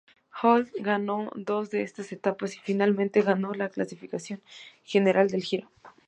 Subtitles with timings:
[0.33, 4.41] Hinault ganó dos de esas etapas y finalmente ganó la clasificación
[4.83, 5.69] general del Giro.